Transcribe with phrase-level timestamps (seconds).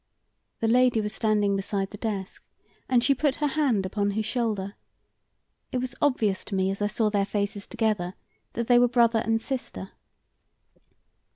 [0.61, 2.43] The lady was standing beside the desk,
[2.89, 4.73] and she put her hand upon his shoulder.
[5.71, 8.15] It was obvious to me as I saw their faces together
[8.53, 9.91] that they were brother and sister.